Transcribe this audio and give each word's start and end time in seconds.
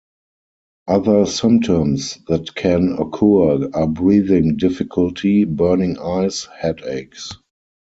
Other 0.87 1.27
symptoms 1.27 2.17
that 2.27 2.55
can 2.55 2.93
occur 2.93 3.69
are 3.71 3.85
breathing 3.85 4.57
difficulty, 4.57 5.43
burning 5.43 5.99
eyes, 5.99 6.47
headaches. 6.57 7.31